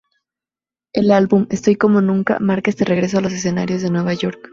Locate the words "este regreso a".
2.71-3.21